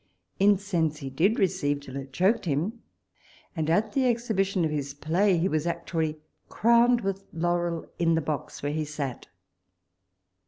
[0.39, 2.81] In cense he did receive till it choked him;
[3.55, 6.17] and, at the exhibition of his play, he was actually
[6.49, 9.27] crowned with laurel in the box where he sat.